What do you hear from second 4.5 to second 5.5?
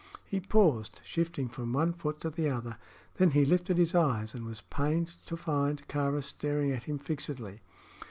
pained to